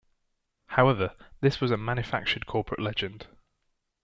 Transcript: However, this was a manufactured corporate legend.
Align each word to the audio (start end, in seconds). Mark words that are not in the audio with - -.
However, 0.69 1.15
this 1.41 1.61
was 1.61 1.69
a 1.69 1.77
manufactured 1.77 2.47
corporate 2.47 2.79
legend. 2.79 3.27